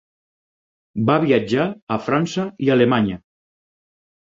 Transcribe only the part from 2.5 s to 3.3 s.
i Alemanya.